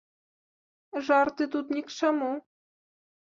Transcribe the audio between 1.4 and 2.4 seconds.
тут ні к чаму!